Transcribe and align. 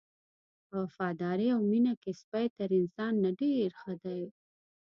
په 0.67 0.75
وفادارۍ 0.85 1.47
او 1.55 1.61
مینه 1.69 1.93
کې 2.01 2.11
سپی 2.21 2.45
تر 2.57 2.69
انسان 2.79 3.13
نه 3.23 3.29
ډېر 3.41 3.69
ښه 3.81 3.93
دی. 4.03 4.21